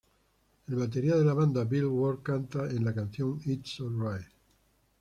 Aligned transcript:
El 0.67 0.77
batería 0.77 1.15
de 1.15 1.23
la 1.23 1.35
banda, 1.35 1.63
Bill 1.63 1.85
Ward 1.85 2.23
canta 2.23 2.67
en 2.67 2.83
la 2.85 2.91
canción 2.95 3.39
""It's 3.45 3.79
Alright"". 3.81 4.25